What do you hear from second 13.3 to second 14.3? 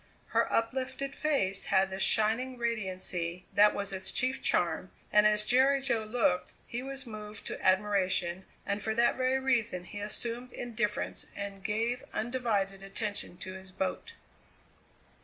to his boat.